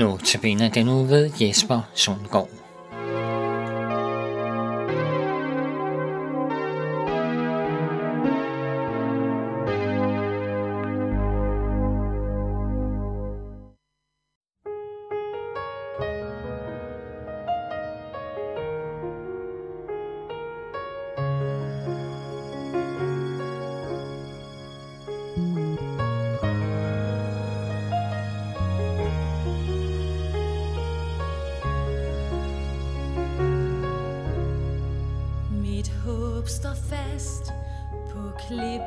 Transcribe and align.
Nu 0.00 0.06
Notabene 0.06 0.70
den 0.70 0.86
nu 0.86 1.04
ved 1.04 1.30
Jesper 1.40 1.80
Sundgaard. 1.94 2.59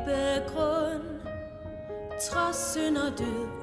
begrund 0.06 1.04
Trods 2.22 2.74
synd 2.74 2.98
og 2.98 3.20
død. 3.20 3.62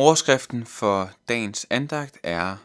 Overskriften 0.00 0.66
for 0.66 1.10
dagens 1.28 1.66
andagt 1.70 2.18
er 2.22 2.56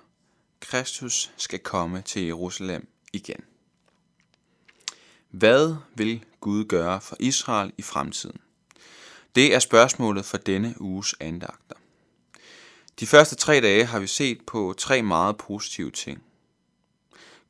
Kristus 0.60 1.32
skal 1.38 1.60
komme 1.60 2.02
til 2.02 2.26
Jerusalem 2.26 2.88
igen. 3.14 3.44
Hvad 5.30 5.76
vil 5.96 6.26
Gud 6.40 6.66
gøre 6.66 7.02
for 7.02 7.16
Israel 7.20 7.74
i 7.78 7.82
fremtiden? 7.82 8.38
Det 9.36 9.56
er 9.56 9.60
spørgsmålet 9.60 10.26
for 10.26 10.38
denne 10.38 10.76
uges 10.82 11.16
andagter. 11.20 11.76
De 13.00 13.08
første 13.08 13.36
tre 13.36 13.62
dage 13.62 13.86
har 13.86 14.00
vi 14.00 14.08
set 14.08 14.42
på 14.48 14.76
tre 14.78 15.02
meget 15.02 15.38
positive 15.38 15.92
ting. 15.92 16.24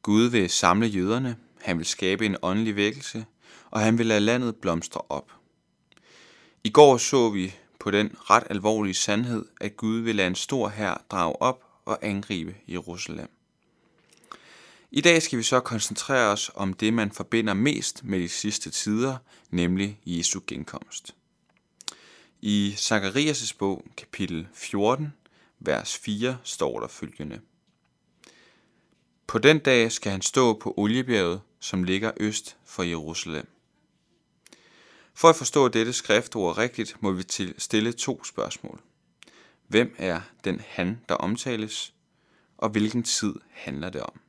Gud 0.01 0.23
vil 0.29 0.49
samle 0.49 0.87
jøderne, 0.87 1.37
han 1.61 1.77
vil 1.77 1.85
skabe 1.85 2.25
en 2.25 2.37
åndelig 2.41 2.75
vækkelse, 2.75 3.25
og 3.71 3.79
han 3.79 3.97
vil 3.97 4.05
lade 4.05 4.19
landet 4.19 4.55
blomstre 4.55 5.01
op. 5.09 5.31
I 6.63 6.69
går 6.69 6.97
så 6.97 7.29
vi 7.29 7.55
på 7.85 7.91
den 7.91 8.15
ret 8.29 8.43
alvorlige 8.49 8.93
sandhed, 8.93 9.45
at 9.61 9.77
Gud 9.77 9.99
vil 9.99 10.15
lade 10.15 10.27
en 10.27 10.35
stor 10.35 10.69
hær 10.69 11.05
drage 11.11 11.41
op 11.41 11.63
og 11.85 11.99
angribe 12.01 12.55
Jerusalem. 12.67 13.29
I 14.91 15.01
dag 15.01 15.21
skal 15.21 15.37
vi 15.37 15.43
så 15.43 15.59
koncentrere 15.59 16.31
os 16.31 16.51
om 16.55 16.73
det, 16.73 16.93
man 16.93 17.11
forbinder 17.11 17.53
mest 17.53 18.03
med 18.03 18.19
de 18.19 18.29
sidste 18.29 18.69
tider, 18.69 19.17
nemlig 19.49 19.99
Jesu 20.05 20.39
genkomst. 20.47 21.15
I 22.41 22.73
Zakarias' 22.77 23.55
bog, 23.57 23.85
kapitel 23.97 24.47
14, 24.53 25.13
vers 25.59 25.97
4, 25.97 26.37
står 26.43 26.79
der 26.79 26.87
følgende. 26.87 27.39
På 29.27 29.37
den 29.37 29.59
dag 29.59 29.91
skal 29.91 30.11
han 30.11 30.21
stå 30.21 30.59
på 30.59 30.73
oliebjerget, 30.77 31.41
som 31.59 31.83
ligger 31.83 32.11
øst 32.17 32.57
for 32.65 32.83
Jerusalem. 32.83 33.54
For 35.17 35.29
at 35.29 35.35
forstå 35.35 35.67
dette 35.67 35.93
skriftord 35.93 36.57
rigtigt, 36.57 36.97
må 36.99 37.11
vi 37.11 37.23
stille 37.57 37.93
to 37.93 38.23
spørgsmål. 38.23 38.79
Hvem 39.67 39.95
er 39.97 40.21
den 40.43 40.61
han, 40.67 41.01
der 41.09 41.15
omtales, 41.15 41.93
og 42.57 42.69
hvilken 42.69 43.03
tid 43.03 43.35
handler 43.51 43.89
det 43.89 44.01
om? 44.01 44.19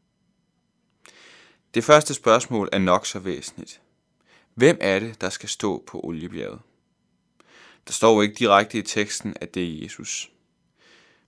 Det 1.74 1.84
første 1.84 2.14
spørgsmål 2.14 2.68
er 2.72 2.78
nok 2.78 3.06
så 3.06 3.18
væsentligt. 3.18 3.80
Hvem 4.54 4.78
er 4.80 4.98
det, 4.98 5.20
der 5.20 5.28
skal 5.28 5.48
stå 5.48 5.84
på 5.86 6.00
oliebjerget? 6.04 6.60
Der 7.86 7.92
står 7.92 8.22
ikke 8.22 8.34
direkte 8.34 8.78
i 8.78 8.82
teksten, 8.82 9.34
at 9.40 9.54
det 9.54 9.62
er 9.62 9.82
Jesus. 9.82 10.30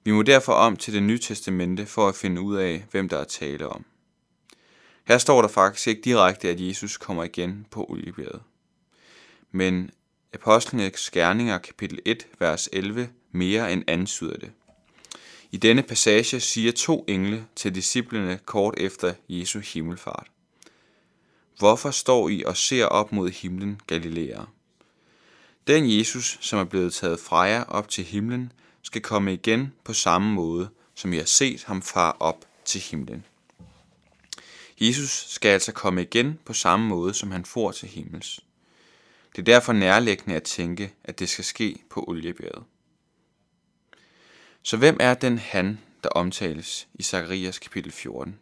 Vi 0.04 0.12
må 0.12 0.22
derfor 0.22 0.52
om 0.52 0.76
til 0.76 0.94
det 0.94 1.02
nye 1.02 1.18
testamente 1.18 1.86
for 1.86 2.08
at 2.08 2.14
finde 2.14 2.40
ud 2.40 2.56
af, 2.56 2.84
hvem 2.90 3.08
der 3.08 3.18
er 3.18 3.24
tale 3.24 3.68
om. 3.68 3.84
Her 5.04 5.18
står 5.18 5.42
der 5.42 5.48
faktisk 5.48 5.88
ikke 5.88 6.02
direkte, 6.02 6.48
at 6.48 6.60
Jesus 6.60 6.96
kommer 6.96 7.24
igen 7.24 7.66
på 7.70 7.86
oliebjerget. 7.88 8.42
Men 9.52 9.90
Apostlenes 10.34 11.10
Gerninger 11.10 11.58
kapitel 11.58 11.98
1, 12.04 12.26
vers 12.38 12.68
11 12.72 13.08
mere 13.32 13.72
end 13.72 13.84
antyder 13.86 14.36
det. 14.36 14.50
I 15.50 15.56
denne 15.56 15.82
passage 15.82 16.40
siger 16.40 16.72
to 16.72 17.04
engle 17.08 17.46
til 17.56 17.74
disciplene 17.74 18.38
kort 18.44 18.74
efter 18.76 19.14
Jesu 19.28 19.58
himmelfart. 19.58 20.26
Hvorfor 21.58 21.90
står 21.90 22.28
I 22.28 22.44
og 22.44 22.56
ser 22.56 22.84
op 22.84 23.12
mod 23.12 23.30
himlen, 23.30 23.80
Galilea? 23.86 24.42
Den 25.66 25.98
Jesus, 25.98 26.38
som 26.40 26.58
er 26.58 26.64
blevet 26.64 26.94
taget 26.94 27.20
fra 27.20 27.40
jer 27.40 27.64
op 27.64 27.88
til 27.88 28.04
himlen, 28.04 28.52
skal 28.82 29.02
komme 29.02 29.32
igen 29.32 29.72
på 29.84 29.92
samme 29.92 30.32
måde, 30.32 30.68
som 30.94 31.12
I 31.12 31.16
har 31.16 31.24
set 31.24 31.64
ham 31.64 31.82
far 31.82 32.16
op 32.20 32.44
til 32.64 32.80
himlen. 32.80 33.24
Jesus 34.80 35.10
skal 35.28 35.48
altså 35.48 35.72
komme 35.72 36.02
igen 36.02 36.38
på 36.44 36.52
samme 36.52 36.86
måde, 36.86 37.14
som 37.14 37.30
han 37.30 37.44
får 37.44 37.72
til 37.72 37.88
himmels. 37.88 38.40
Det 39.36 39.38
er 39.38 39.44
derfor 39.44 39.72
nærliggende 39.72 40.36
at 40.36 40.42
tænke, 40.42 40.94
at 41.04 41.18
det 41.18 41.28
skal 41.28 41.44
ske 41.44 41.82
på 41.90 42.04
oliebjerget. 42.08 42.64
Så 44.62 44.76
hvem 44.76 44.96
er 45.00 45.14
den 45.14 45.38
han, 45.38 45.78
der 46.02 46.08
omtales 46.08 46.88
i 46.94 47.02
Zakarias 47.02 47.58
kapitel 47.58 47.92
14, 47.92 48.38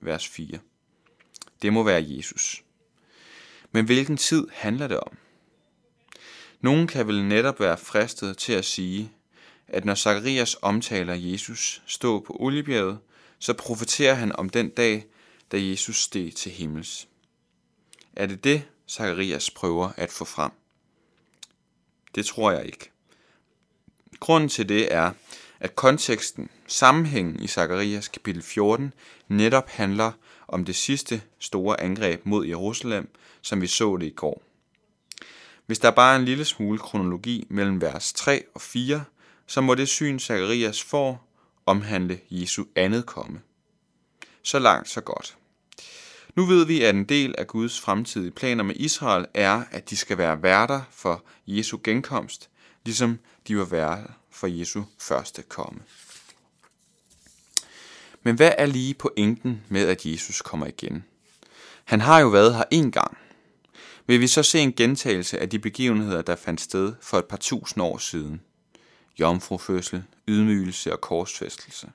vers 0.00 0.28
4? 0.28 0.58
Det 1.62 1.72
må 1.72 1.82
være 1.82 2.04
Jesus. 2.06 2.64
Men 3.72 3.84
hvilken 3.84 4.16
tid 4.16 4.48
handler 4.52 4.88
det 4.88 5.00
om? 5.00 5.16
Nogen 6.60 6.86
kan 6.86 7.06
vel 7.06 7.24
netop 7.24 7.60
være 7.60 7.76
fristet 7.76 8.38
til 8.38 8.52
at 8.52 8.64
sige, 8.64 9.12
at 9.68 9.84
når 9.84 9.94
Zakarias 9.94 10.56
omtaler 10.62 11.14
Jesus 11.14 11.82
stå 11.86 12.20
på 12.20 12.36
oliebjerget, 12.40 12.98
så 13.38 13.52
profeterer 13.52 14.14
han 14.14 14.36
om 14.36 14.50
den 14.50 14.68
dag, 14.68 15.06
da 15.52 15.56
Jesus 15.60 16.02
steg 16.02 16.34
til 16.34 16.52
himmels. 16.52 17.08
Er 18.16 18.26
det 18.26 18.44
det, 18.44 18.62
Zakarias 18.90 19.50
prøver 19.50 19.90
at 19.96 20.10
få 20.10 20.24
frem? 20.24 20.50
Det 22.14 22.26
tror 22.26 22.50
jeg 22.50 22.66
ikke. 22.66 22.90
Grunden 24.20 24.48
til 24.48 24.68
det 24.68 24.94
er, 24.94 25.12
at 25.60 25.76
konteksten, 25.76 26.50
sammenhængen 26.66 27.42
i 27.42 27.46
Zakarias 27.46 28.08
kapitel 28.08 28.42
14, 28.42 28.94
netop 29.28 29.68
handler 29.68 30.12
om 30.48 30.64
det 30.64 30.76
sidste 30.76 31.22
store 31.38 31.80
angreb 31.80 32.26
mod 32.26 32.46
Jerusalem, 32.46 33.08
som 33.42 33.60
vi 33.60 33.66
så 33.66 33.96
det 33.96 34.06
i 34.06 34.10
går. 34.10 34.42
Hvis 35.66 35.78
der 35.78 35.90
bare 35.90 36.12
er 36.12 36.18
en 36.18 36.24
lille 36.24 36.44
smule 36.44 36.78
kronologi 36.78 37.46
mellem 37.50 37.80
vers 37.80 38.12
3 38.12 38.44
og 38.54 38.60
4, 38.60 39.04
så 39.46 39.60
må 39.60 39.74
det 39.74 39.88
syn, 39.88 40.18
Zakarias 40.18 40.82
får, 40.82 41.28
omhandle 41.66 42.20
Jesu 42.30 42.64
andet 42.76 43.06
komme. 43.06 43.40
Så 44.42 44.58
langt, 44.58 44.88
så 44.88 45.00
godt. 45.00 45.36
Nu 46.34 46.44
ved 46.44 46.66
vi, 46.66 46.82
at 46.82 46.94
en 46.94 47.04
del 47.04 47.34
af 47.38 47.46
Guds 47.46 47.80
fremtidige 47.80 48.30
planer 48.30 48.64
med 48.64 48.74
Israel 48.76 49.26
er, 49.34 49.64
at 49.70 49.90
de 49.90 49.96
skal 49.96 50.18
være 50.18 50.42
værter 50.42 50.80
for 50.90 51.24
Jesu 51.46 51.78
genkomst, 51.84 52.50
ligesom 52.84 53.18
de 53.48 53.56
var 53.58 53.64
værter 53.64 54.12
for 54.30 54.46
Jesu 54.46 54.82
første 54.98 55.42
komme. 55.42 55.80
Men 58.22 58.36
hvad 58.36 58.52
er 58.58 58.66
lige 58.66 58.94
pointen 58.94 59.62
med, 59.68 59.88
at 59.88 60.06
Jesus 60.06 60.42
kommer 60.42 60.66
igen? 60.66 61.04
Han 61.84 62.00
har 62.00 62.20
jo 62.20 62.28
været 62.28 62.54
her 62.54 62.64
en 62.70 62.90
gang. 62.90 63.18
Vil 64.06 64.20
vi 64.20 64.26
så 64.26 64.42
se 64.42 64.58
en 64.58 64.72
gentagelse 64.72 65.38
af 65.38 65.50
de 65.50 65.58
begivenheder, 65.58 66.22
der 66.22 66.36
fandt 66.36 66.60
sted 66.60 66.94
for 67.00 67.18
et 67.18 67.24
par 67.24 67.36
tusind 67.36 67.82
år 67.82 67.98
siden? 67.98 68.40
Jomfrufødsel, 69.20 70.02
ydmygelse 70.28 70.92
og 70.92 71.00
korsfæstelse. 71.00 71.90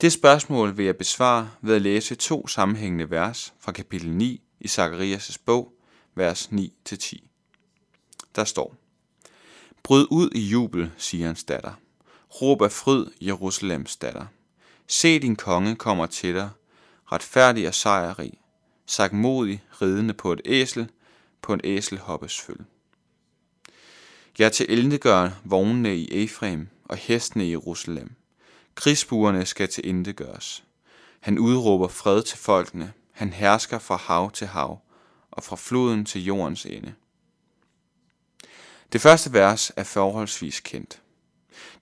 Det 0.00 0.12
spørgsmål 0.12 0.76
vil 0.76 0.84
jeg 0.84 0.96
besvare 0.96 1.50
ved 1.60 1.74
at 1.74 1.82
læse 1.82 2.14
to 2.14 2.46
sammenhængende 2.46 3.10
vers 3.10 3.54
fra 3.58 3.72
kapitel 3.72 4.10
9 4.10 4.42
i 4.60 4.66
Zakarias' 4.66 5.36
bog, 5.44 5.72
vers 6.14 6.50
9-10. 6.52 7.18
Der 8.36 8.44
står, 8.44 8.74
Bryd 9.82 10.06
ud 10.10 10.30
i 10.30 10.40
jubel, 10.40 10.90
siger 10.96 11.26
hans 11.26 11.44
datter. 11.44 11.72
Råb 12.42 12.62
af 12.62 12.72
fryd, 12.72 13.06
Jerusalems 13.20 13.96
datter. 13.96 14.26
Se 14.86 15.18
din 15.18 15.36
konge 15.36 15.76
kommer 15.76 16.06
til 16.06 16.34
dig, 16.34 16.50
retfærdig 17.12 17.68
og 17.68 17.74
sejrrig, 17.74 18.32
sagmodig, 18.86 19.62
ridende 19.82 20.14
på 20.14 20.32
et 20.32 20.40
æsel, 20.44 20.90
på 21.42 21.52
en 21.54 21.60
æselhoppes 21.64 22.40
føl. 22.40 22.64
Jeg 24.38 24.52
til 24.52 24.98
gør 25.00 25.30
vognene 25.44 25.96
i 25.96 26.24
Efrem 26.24 26.68
og 26.84 26.96
hestene 26.96 27.46
i 27.46 27.50
Jerusalem. 27.50 28.19
Krigsbuerne 28.80 29.46
skal 29.46 29.68
til 29.68 30.14
gøres. 30.14 30.64
Han 31.20 31.38
udråber 31.38 31.88
fred 31.88 32.22
til 32.22 32.38
folkene. 32.38 32.92
Han 33.12 33.32
hersker 33.32 33.78
fra 33.78 33.96
hav 33.96 34.30
til 34.30 34.46
hav 34.46 34.80
og 35.30 35.42
fra 35.42 35.56
floden 35.56 36.04
til 36.04 36.24
jordens 36.24 36.66
ende. 36.66 36.94
Det 38.92 39.00
første 39.00 39.32
vers 39.32 39.72
er 39.76 39.84
forholdsvis 39.84 40.60
kendt. 40.60 41.00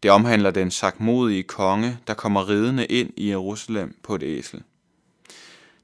Det 0.02 0.10
omhandler 0.10 0.50
den 0.50 0.70
sagmodige 0.70 1.42
konge, 1.42 1.98
der 2.06 2.14
kommer 2.14 2.48
ridende 2.48 2.86
ind 2.86 3.10
i 3.16 3.28
Jerusalem 3.30 3.96
på 4.02 4.14
et 4.14 4.22
æsel. 4.22 4.62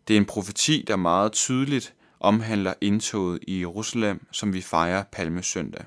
Det 0.08 0.14
er 0.14 0.18
en 0.20 0.26
profeti, 0.26 0.84
der 0.86 0.96
meget 0.96 1.32
tydeligt 1.32 1.94
omhandler 2.20 2.74
indtoget 2.80 3.38
i 3.42 3.60
Jerusalem, 3.60 4.26
som 4.32 4.52
vi 4.52 4.60
fejrer 4.60 5.02
palmesøndag. 5.12 5.84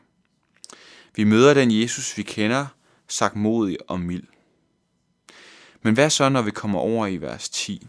Vi 1.15 1.23
møder 1.23 1.53
den 1.53 1.81
Jesus, 1.81 2.17
vi 2.17 2.23
kender, 2.23 2.65
sagmodig 3.07 3.77
og 3.87 3.99
mild. 3.99 4.23
Men 5.87 5.93
hvad 5.93 6.09
så, 6.09 6.29
når 6.29 6.41
vi 6.41 6.51
kommer 6.51 6.79
over 6.79 7.07
i 7.07 7.17
vers 7.17 7.49
10? 7.49 7.87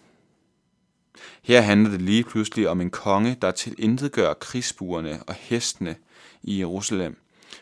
Her 1.42 1.60
handler 1.60 1.90
det 1.90 2.02
lige 2.02 2.24
pludselig 2.24 2.68
om 2.68 2.80
en 2.80 2.90
konge, 2.90 3.36
der 3.42 3.50
tilintetgør 3.50 4.34
krigsbuerne 4.34 5.22
og 5.22 5.34
hestene 5.34 5.96
i 6.42 6.58
Jerusalem, 6.58 7.16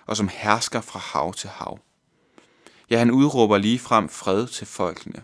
og 0.07 0.16
som 0.16 0.28
hersker 0.33 0.81
fra 0.81 0.99
hav 0.99 1.35
til 1.35 1.50
hav. 1.50 1.78
Ja, 2.90 2.99
han 2.99 3.11
udråber 3.11 3.59
lige 3.59 3.78
frem 3.78 4.09
fred 4.09 4.47
til 4.47 4.66
folkene. 4.66 5.23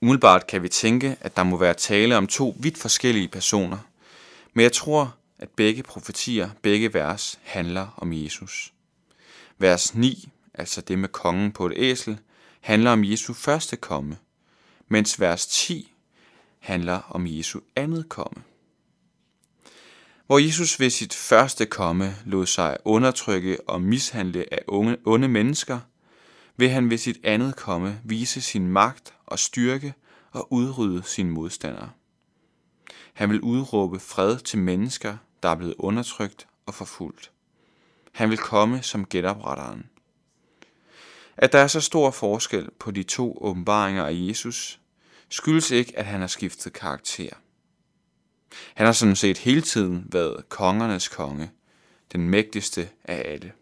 Umiddelbart 0.00 0.46
kan 0.46 0.62
vi 0.62 0.68
tænke, 0.68 1.16
at 1.20 1.36
der 1.36 1.42
må 1.42 1.56
være 1.56 1.74
tale 1.74 2.16
om 2.16 2.26
to 2.26 2.56
vidt 2.60 2.78
forskellige 2.78 3.28
personer, 3.28 3.78
men 4.52 4.62
jeg 4.62 4.72
tror, 4.72 5.14
at 5.38 5.48
begge 5.48 5.82
profetier, 5.82 6.50
begge 6.62 6.94
vers, 6.94 7.38
handler 7.42 7.88
om 7.96 8.12
Jesus. 8.12 8.72
Vers 9.58 9.94
9, 9.94 10.28
altså 10.54 10.80
det 10.80 10.98
med 10.98 11.08
kongen 11.08 11.52
på 11.52 11.66
et 11.66 11.72
æsel, 11.76 12.18
handler 12.62 12.90
om 12.90 13.04
Jesu 13.04 13.32
første 13.32 13.76
komme, 13.76 14.16
mens 14.88 15.20
vers 15.20 15.46
10 15.46 15.92
handler 16.58 17.00
om 17.08 17.26
Jesu 17.26 17.60
andet 17.76 18.08
komme. 18.08 18.42
Hvor 20.26 20.38
Jesus 20.38 20.80
ved 20.80 20.90
sit 20.90 21.14
første 21.14 21.66
komme 21.66 22.14
lod 22.24 22.46
sig 22.46 22.76
undertrykke 22.84 23.68
og 23.68 23.82
mishandle 23.82 24.54
af 24.54 24.62
unge, 24.68 24.96
onde 25.04 25.28
mennesker, 25.28 25.80
vil 26.56 26.70
han 26.70 26.90
ved 26.90 26.98
sit 26.98 27.18
andet 27.24 27.56
komme 27.56 28.00
vise 28.04 28.40
sin 28.40 28.68
magt 28.68 29.14
og 29.26 29.38
styrke 29.38 29.94
og 30.30 30.52
udrydde 30.52 31.02
sine 31.02 31.30
modstandere. 31.30 31.90
Han 33.12 33.30
vil 33.30 33.40
udråbe 33.40 33.98
fred 33.98 34.38
til 34.38 34.58
mennesker, 34.58 35.16
der 35.42 35.48
er 35.48 35.54
blevet 35.54 35.74
undertrykt 35.78 36.46
og 36.66 36.74
forfulgt. 36.74 37.32
Han 38.12 38.30
vil 38.30 38.38
komme 38.38 38.82
som 38.82 39.06
genopretteren. 39.06 39.91
At 41.36 41.52
der 41.52 41.58
er 41.58 41.66
så 41.66 41.80
stor 41.80 42.10
forskel 42.10 42.68
på 42.78 42.90
de 42.90 43.02
to 43.02 43.38
åbenbaringer 43.40 44.04
af 44.04 44.12
Jesus, 44.14 44.80
skyldes 45.28 45.70
ikke, 45.70 45.98
at 45.98 46.04
han 46.04 46.20
har 46.20 46.26
skiftet 46.26 46.72
karakter. 46.72 47.30
Han 48.74 48.86
har 48.86 48.92
sådan 48.92 49.16
set 49.16 49.38
hele 49.38 49.62
tiden 49.62 50.06
været 50.12 50.48
kongernes 50.48 51.08
konge, 51.08 51.50
den 52.12 52.30
mægtigste 52.30 52.88
af 53.04 53.22
alle. 53.24 53.52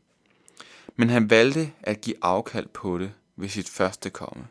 Men 0.97 1.11
han 1.11 1.31
valgte 1.31 1.73
at 1.83 2.01
give 2.01 2.17
afkald 2.23 2.69
på 2.69 2.99
det 2.99 3.13
ved 3.37 3.49
sit 3.49 3.69
første 3.69 4.11
komme. 4.11 4.47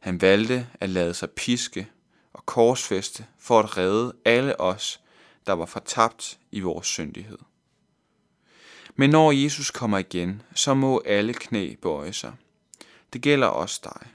Han 0.00 0.20
valgte 0.20 0.66
at 0.80 0.90
lade 0.90 1.14
sig 1.14 1.30
piske 1.30 1.88
og 2.32 2.46
korsfeste 2.46 3.26
for 3.38 3.58
at 3.58 3.76
redde 3.76 4.12
alle 4.24 4.60
os, 4.60 5.00
der 5.46 5.52
var 5.52 5.66
fortabt 5.66 6.38
i 6.50 6.60
vores 6.60 6.86
syndighed. 6.86 7.38
Men 9.00 9.10
når 9.10 9.32
Jesus 9.32 9.70
kommer 9.70 9.98
igen, 9.98 10.42
så 10.54 10.74
må 10.74 11.02
alle 11.06 11.34
knæ 11.34 11.74
bøje 11.82 12.12
sig. 12.12 12.32
Det 13.12 13.22
gælder 13.22 13.46
også 13.46 13.80
dig. 13.84 14.08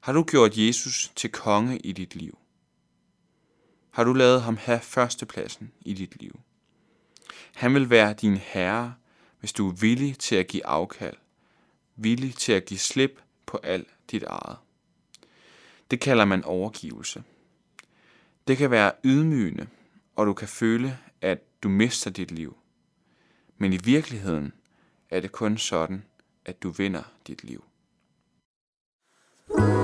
Har 0.00 0.12
du 0.12 0.22
gjort 0.22 0.56
Jesus 0.56 1.12
til 1.16 1.30
konge 1.30 1.78
i 1.78 1.92
dit 1.92 2.14
liv? 2.14 2.38
Har 3.90 4.04
du 4.04 4.12
lavet 4.12 4.42
ham 4.42 4.56
have 4.56 4.80
førstepladsen 4.80 5.72
i 5.80 5.94
dit 5.94 6.20
liv? 6.20 6.40
Han 7.54 7.74
vil 7.74 7.90
være 7.90 8.12
din 8.12 8.36
herre, 8.36 8.94
hvis 9.40 9.52
du 9.52 9.68
er 9.68 9.72
villig 9.72 10.18
til 10.18 10.36
at 10.36 10.46
give 10.46 10.66
afkald, 10.66 11.16
villig 11.96 12.34
til 12.34 12.52
at 12.52 12.64
give 12.64 12.80
slip 12.80 13.20
på 13.46 13.60
alt 13.62 13.88
dit 14.10 14.22
eget. 14.22 14.56
Det 15.90 16.00
kalder 16.00 16.24
man 16.24 16.44
overgivelse. 16.44 17.24
Det 18.48 18.56
kan 18.56 18.70
være 18.70 18.92
ydmygende, 19.04 19.66
og 20.16 20.26
du 20.26 20.32
kan 20.32 20.48
føle, 20.48 20.98
at 21.20 21.62
du 21.62 21.68
mister 21.68 22.10
dit 22.10 22.30
liv. 22.30 22.56
Men 23.58 23.72
i 23.72 23.78
virkeligheden 23.84 24.52
er 25.10 25.20
det 25.20 25.32
kun 25.32 25.58
sådan, 25.58 26.04
at 26.44 26.62
du 26.62 26.70
vinder 26.70 27.02
dit 27.26 27.44
liv. 27.44 27.64
thank 29.56 29.83